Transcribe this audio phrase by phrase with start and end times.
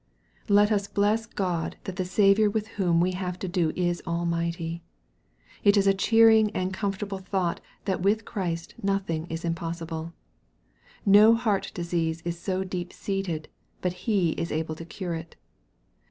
[0.49, 4.81] Let us bless God that the Saviour with whom we have to do is almighty.
[5.63, 10.13] It is a cheering and comfortable thought that with Christ nothing is impossible.
[11.05, 13.47] No heart disease is so deep seated
[13.81, 15.35] but He is able to cure it.